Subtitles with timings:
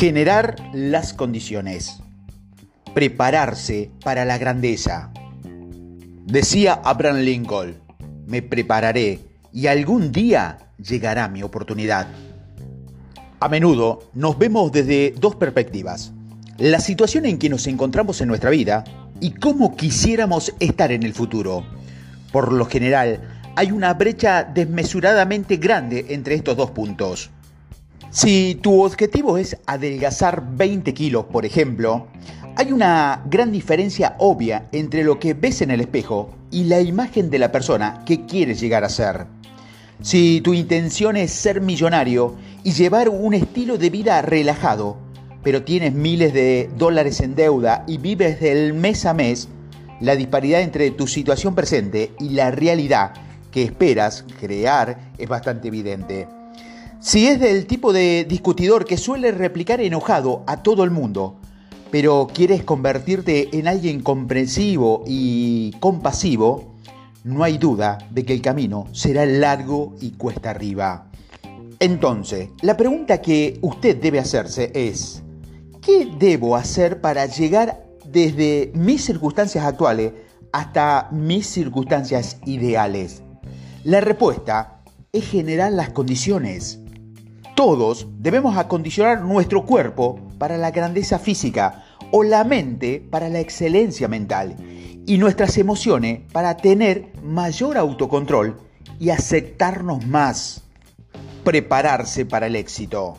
[0.00, 1.98] Generar las condiciones.
[2.94, 5.12] Prepararse para la grandeza.
[6.24, 7.74] Decía Abraham Lincoln,
[8.26, 9.18] me prepararé
[9.52, 12.06] y algún día llegará mi oportunidad.
[13.40, 16.14] A menudo nos vemos desde dos perspectivas.
[16.56, 18.84] La situación en que nos encontramos en nuestra vida
[19.20, 21.62] y cómo quisiéramos estar en el futuro.
[22.32, 23.20] Por lo general,
[23.54, 27.28] hay una brecha desmesuradamente grande entre estos dos puntos.
[28.12, 32.08] Si tu objetivo es adelgazar 20 kilos, por ejemplo,
[32.56, 37.30] hay una gran diferencia obvia entre lo que ves en el espejo y la imagen
[37.30, 39.26] de la persona que quieres llegar a ser.
[40.02, 44.96] Si tu intención es ser millonario y llevar un estilo de vida relajado,
[45.44, 49.46] pero tienes miles de dólares en deuda y vives del mes a mes,
[50.00, 53.12] la disparidad entre tu situación presente y la realidad
[53.52, 56.39] que esperas crear es bastante evidente.
[57.02, 61.40] Si es del tipo de discutidor que suele replicar enojado a todo el mundo,
[61.90, 66.74] pero quieres convertirte en alguien comprensivo y compasivo,
[67.24, 71.10] no hay duda de que el camino será largo y cuesta arriba.
[71.78, 75.22] Entonces, la pregunta que usted debe hacerse es,
[75.80, 80.12] ¿qué debo hacer para llegar desde mis circunstancias actuales
[80.52, 83.22] hasta mis circunstancias ideales?
[83.84, 86.79] La respuesta es generar las condiciones.
[87.60, 94.08] Todos debemos acondicionar nuestro cuerpo para la grandeza física o la mente para la excelencia
[94.08, 94.56] mental
[95.06, 98.58] y nuestras emociones para tener mayor autocontrol
[98.98, 100.62] y aceptarnos más.
[101.44, 103.18] Prepararse para el éxito.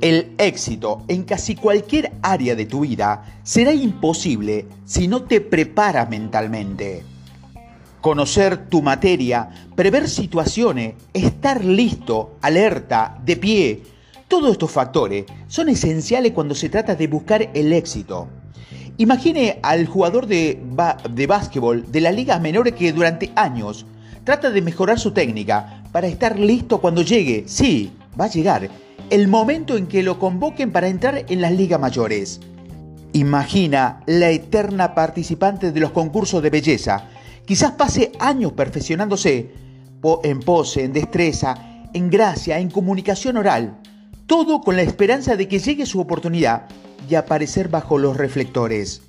[0.00, 6.08] El éxito en casi cualquier área de tu vida será imposible si no te preparas
[6.08, 7.04] mentalmente
[8.04, 13.82] conocer tu materia, prever situaciones, estar listo, alerta, de pie.
[14.28, 18.28] Todos estos factores son esenciales cuando se trata de buscar el éxito.
[18.98, 20.60] Imagine al jugador de,
[21.12, 23.86] de básquetbol de la liga menores que durante años
[24.22, 28.68] trata de mejorar su técnica para estar listo cuando llegue, sí, va a llegar,
[29.08, 32.38] el momento en que lo convoquen para entrar en las ligas mayores.
[33.14, 37.08] Imagina la eterna participante de los concursos de belleza
[37.46, 39.50] Quizás pase años perfeccionándose
[40.22, 43.80] en pose, en destreza, en gracia, en comunicación oral,
[44.26, 46.66] todo con la esperanza de que llegue su oportunidad
[47.08, 49.02] y aparecer bajo los reflectores.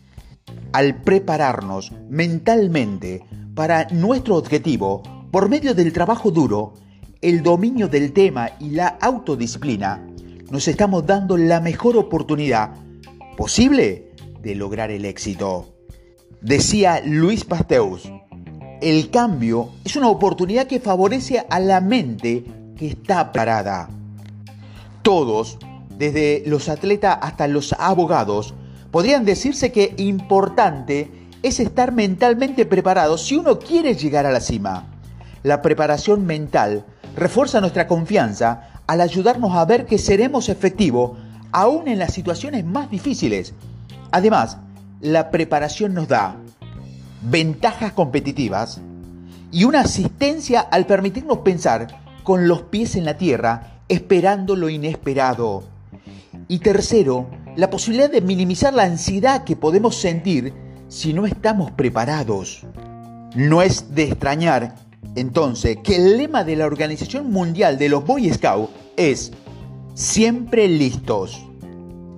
[0.74, 3.26] Al prepararnos mentalmente
[3.56, 6.74] para nuestro objetivo, por medio del trabajo duro,
[7.22, 10.06] el dominio del tema y la autodisciplina,
[10.52, 12.72] nos estamos dando la mejor oportunidad
[13.36, 15.74] posible de lograr el éxito.
[16.42, 18.12] Decía Luis Pasteus,
[18.86, 22.44] el cambio es una oportunidad que favorece a la mente
[22.78, 23.90] que está parada.
[25.02, 25.58] Todos,
[25.98, 28.54] desde los atletas hasta los abogados,
[28.92, 31.10] podrían decirse que importante
[31.42, 34.86] es estar mentalmente preparado si uno quiere llegar a la cima.
[35.42, 36.86] La preparación mental
[37.16, 41.18] refuerza nuestra confianza al ayudarnos a ver que seremos efectivos
[41.52, 43.56] aún en las situaciones más difíciles.
[44.12, 44.60] Además,
[45.02, 46.36] la preparación nos da
[47.22, 48.82] ventajas competitivas
[49.52, 51.88] y una asistencia al permitirnos pensar
[52.24, 55.64] con los pies en la tierra, esperando lo inesperado.
[56.48, 60.54] Y tercero, la posibilidad de minimizar la ansiedad que podemos sentir
[60.90, 62.64] si no estamos preparados.
[63.36, 64.76] No es de extrañar,
[65.16, 69.32] entonces, que el lema de la Organización Mundial de los Boy Scouts es
[69.94, 71.46] siempre listos.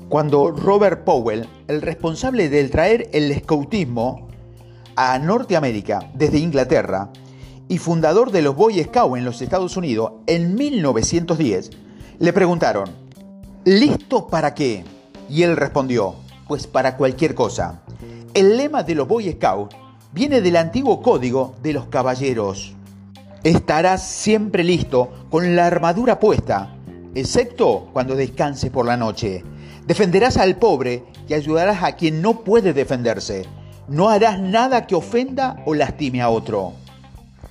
[0.10, 4.27] Cuando Robert Powell, el responsable del traer el scoutismo
[4.98, 7.10] a Norteamérica desde Inglaterra
[7.70, 11.70] y fundador de los Boy Scouts en los Estados Unidos en 1910,
[12.18, 12.90] le preguntaron,
[13.64, 14.84] ¿listo para qué?
[15.30, 16.16] Y él respondió,
[16.48, 17.82] pues para cualquier cosa.
[18.34, 19.76] El lema de los Boy Scouts
[20.14, 22.74] viene del antiguo código de los caballeros.
[23.44, 26.76] Estarás siempre listo con la armadura puesta,
[27.14, 29.44] excepto cuando descanses por la noche.
[29.86, 33.46] Defenderás al pobre y ayudarás a quien no puede defenderse
[33.88, 36.74] no harás nada que ofenda o lastime a otro.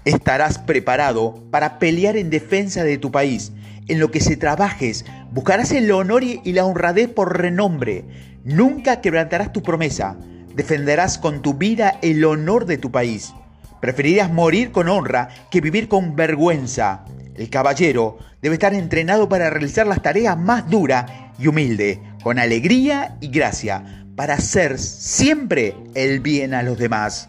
[0.04, 3.52] Estarás preparado para pelear en defensa de tu país.
[3.88, 8.04] En lo que se trabajes, buscarás el honor y la honradez por renombre.
[8.44, 10.16] Nunca quebrantarás tu promesa.
[10.54, 13.32] Defenderás con tu vida el honor de tu país.
[13.80, 17.04] Preferirás morir con honra que vivir con vergüenza.
[17.34, 23.16] El caballero debe estar entrenado para realizar las tareas más duras y humilde, con alegría
[23.20, 27.28] y gracia, para hacer siempre el bien a los demás.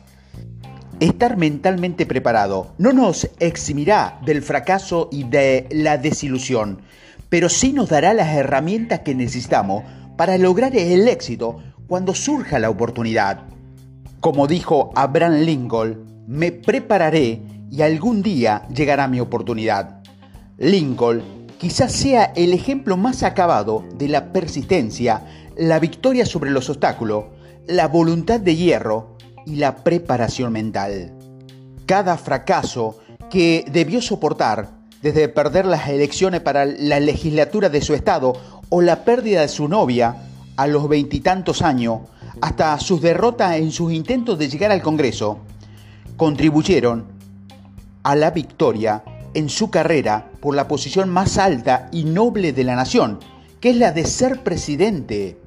[0.99, 6.81] Estar mentalmente preparado no nos eximirá del fracaso y de la desilusión,
[7.29, 9.83] pero sí nos dará las herramientas que necesitamos
[10.15, 13.43] para lograr el éxito cuando surja la oportunidad.
[14.19, 20.01] Como dijo Abraham Lincoln, me prepararé y algún día llegará mi oportunidad.
[20.57, 21.21] Lincoln
[21.57, 25.25] quizás sea el ejemplo más acabado de la persistencia,
[25.55, 27.25] la victoria sobre los obstáculos,
[27.67, 31.13] la voluntad de hierro y la preparación mental.
[31.85, 32.99] Cada fracaso
[33.29, 38.33] que debió soportar, desde perder las elecciones para la legislatura de su estado
[38.69, 40.15] o la pérdida de su novia
[40.55, 42.01] a los veintitantos años,
[42.41, 45.39] hasta sus derrotas en sus intentos de llegar al Congreso,
[46.17, 47.05] contribuyeron
[48.03, 52.75] a la victoria en su carrera por la posición más alta y noble de la
[52.75, 53.19] nación,
[53.59, 55.37] que es la de ser presidente.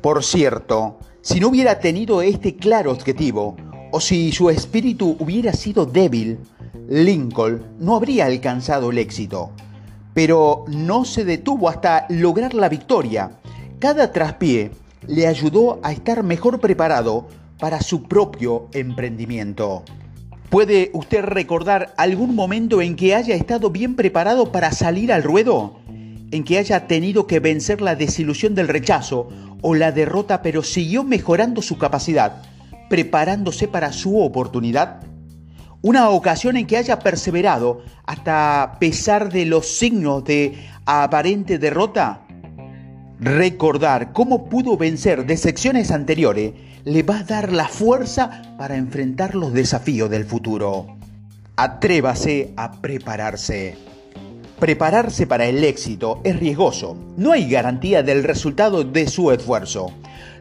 [0.00, 3.56] Por cierto, si no hubiera tenido este claro objetivo,
[3.90, 6.38] o si su espíritu hubiera sido débil,
[6.88, 9.50] Lincoln no habría alcanzado el éxito.
[10.14, 13.32] Pero no se detuvo hasta lograr la victoria.
[13.78, 14.70] Cada traspié
[15.06, 17.28] le ayudó a estar mejor preparado
[17.58, 19.84] para su propio emprendimiento.
[20.50, 25.78] ¿Puede usted recordar algún momento en que haya estado bien preparado para salir al ruedo?
[26.30, 29.28] ¿En que haya tenido que vencer la desilusión del rechazo
[29.60, 32.42] o la derrota pero siguió mejorando su capacidad,
[32.88, 35.02] preparándose para su oportunidad?
[35.82, 42.22] Una ocasión en que haya perseverado hasta pesar de los signos de aparente derrota?
[43.20, 46.52] Recordar cómo pudo vencer de secciones anteriores
[46.84, 50.86] le va a dar la fuerza para enfrentar los desafíos del futuro.
[51.56, 53.76] Atrévase a prepararse.
[54.60, 56.96] Prepararse para el éxito es riesgoso.
[57.16, 59.90] No hay garantía del resultado de su esfuerzo.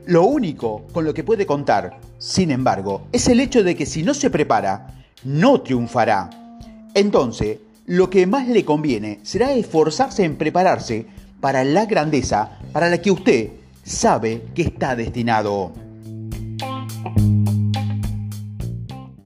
[0.05, 4.03] Lo único con lo que puede contar, sin embargo, es el hecho de que si
[4.03, 6.29] no se prepara, no triunfará.
[6.93, 7.57] Entonces,
[7.87, 11.07] lo que más le conviene será esforzarse en prepararse
[11.39, 13.49] para la grandeza para la que usted
[13.83, 15.86] sabe que está destinado.